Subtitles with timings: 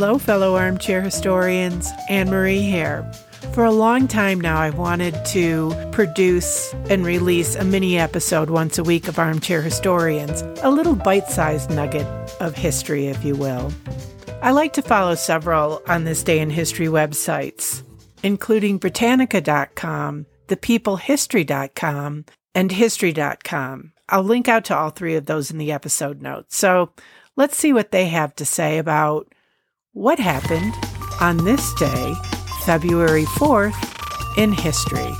[0.00, 1.90] Hello, fellow armchair historians.
[2.08, 3.02] Anne Marie here.
[3.52, 8.78] For a long time now, I've wanted to produce and release a mini episode once
[8.78, 12.06] a week of Armchair Historians, a little bite sized nugget
[12.40, 13.72] of history, if you will.
[14.40, 17.82] I like to follow several on this day in history websites,
[18.22, 22.24] including Britannica.com, ThePeopleHistory.com,
[22.54, 23.92] and History.com.
[24.08, 26.56] I'll link out to all three of those in the episode notes.
[26.56, 26.92] So
[27.34, 29.32] let's see what they have to say about
[29.98, 30.72] what happened
[31.20, 32.14] on this day,
[32.64, 33.74] February 4th,
[34.38, 35.10] in history.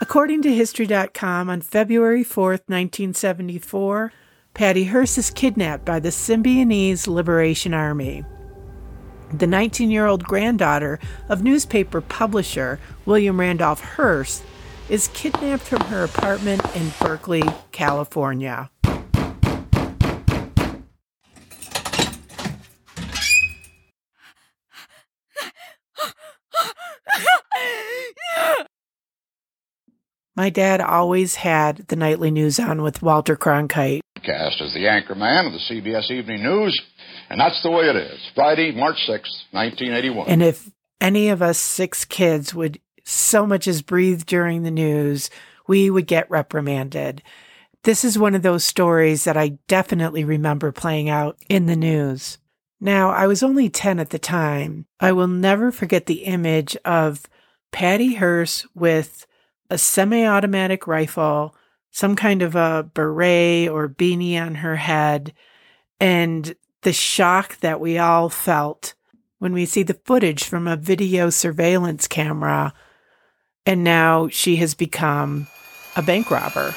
[0.00, 4.12] According to History.com, on February 4th, 1974,
[4.54, 8.24] Patty Hearst is kidnapped by the Symbionese Liberation Army.
[9.32, 14.42] The 19 year old granddaughter of newspaper publisher William Randolph Hearst
[14.88, 18.68] is kidnapped from her apartment in Berkeley, California.
[30.36, 34.00] My dad always had the nightly news on with Walter Cronkite.
[34.24, 36.80] Cast as the anchor man of the CBS Evening News,
[37.30, 38.18] and that's the way it is.
[38.34, 40.28] Friday, March 6th, 1981.
[40.28, 45.30] And if any of us six kids would so much as breathe during the news,
[45.68, 47.22] we would get reprimanded.
[47.84, 52.38] This is one of those stories that I definitely remember playing out in the news.
[52.80, 54.86] Now, I was only 10 at the time.
[54.98, 57.28] I will never forget the image of
[57.72, 59.26] Patty Hearst with
[59.70, 61.54] a semi automatic rifle,
[61.90, 65.32] some kind of a beret or beanie on her head,
[66.00, 68.94] and the shock that we all felt
[69.38, 72.72] when we see the footage from a video surveillance camera.
[73.66, 75.46] And now she has become
[75.96, 76.74] a bank robber.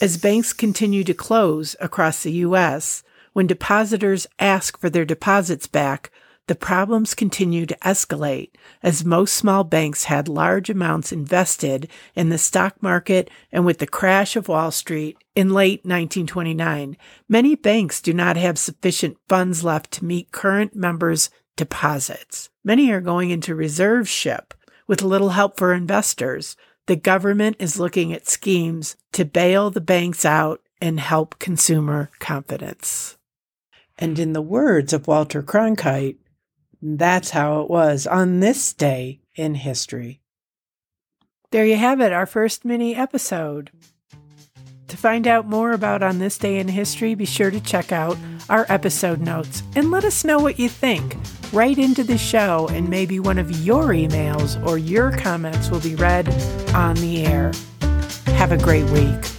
[0.01, 6.09] As banks continue to close across the U.S., when depositors ask for their deposits back,
[6.49, 8.49] the problems continue to escalate
[8.81, 13.85] as most small banks had large amounts invested in the stock market and with the
[13.85, 19.91] crash of Wall Street in late 1929, many banks do not have sufficient funds left
[19.91, 22.49] to meet current members' deposits.
[22.63, 24.55] Many are going into receivership
[24.87, 26.57] with little help for investors.
[26.87, 33.17] The government is looking at schemes to bail the banks out and help consumer confidence.
[33.99, 36.17] And in the words of Walter Cronkite,
[36.81, 40.22] that's how it was on this day in history.
[41.52, 43.72] There you have it, our first mini episode.
[44.90, 48.17] To find out more about On This Day in History, be sure to check out
[48.49, 51.16] our episode notes and let us know what you think.
[51.53, 55.96] Write into the show, and maybe one of your emails or your comments will be
[55.96, 56.28] read
[56.73, 57.52] on the air.
[58.35, 59.39] Have a great week.